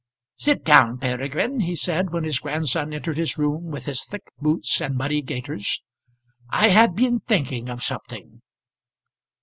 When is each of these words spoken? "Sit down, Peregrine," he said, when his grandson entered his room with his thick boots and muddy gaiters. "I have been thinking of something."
"Sit 0.37 0.63
down, 0.65 0.97
Peregrine," 0.97 1.59
he 1.59 1.75
said, 1.75 2.09
when 2.09 2.23
his 2.23 2.39
grandson 2.39 2.91
entered 2.91 3.19
his 3.19 3.37
room 3.37 3.65
with 3.69 3.85
his 3.85 4.03
thick 4.03 4.23
boots 4.39 4.81
and 4.81 4.97
muddy 4.97 5.21
gaiters. 5.21 5.83
"I 6.49 6.69
have 6.69 6.95
been 6.95 7.19
thinking 7.19 7.69
of 7.69 7.83
something." 7.83 8.41